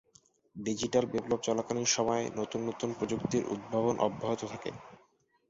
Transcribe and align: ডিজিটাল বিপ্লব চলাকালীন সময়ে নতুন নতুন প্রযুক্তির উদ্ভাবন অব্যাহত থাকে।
ডিজিটাল 0.55 1.05
বিপ্লব 1.11 1.39
চলাকালীন 1.43 1.87
সময়ে 1.89 2.23
নতুন 2.39 2.59
নতুন 2.69 2.89
প্রযুক্তির 2.97 3.43
উদ্ভাবন 3.53 3.95
অব্যাহত 4.07 4.41
থাকে। 4.51 4.71